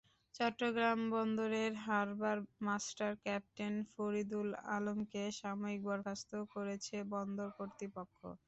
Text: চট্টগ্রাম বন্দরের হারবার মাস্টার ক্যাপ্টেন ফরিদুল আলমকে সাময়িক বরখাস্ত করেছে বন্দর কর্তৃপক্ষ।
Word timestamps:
চট্টগ্রাম 0.35 0.99
বন্দরের 1.13 1.73
হারবার 1.85 2.37
মাস্টার 2.65 3.11
ক্যাপ্টেন 3.25 3.73
ফরিদুল 3.91 4.47
আলমকে 4.75 5.23
সাময়িক 5.39 5.81
বরখাস্ত 5.87 6.31
করেছে 6.53 6.95
বন্দর 7.13 7.47
কর্তৃপক্ষ। 7.57 8.19